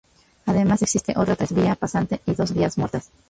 [0.47, 3.11] Además, existe otra tres vía pasante y dos vías muertas.